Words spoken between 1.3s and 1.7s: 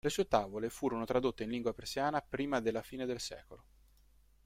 in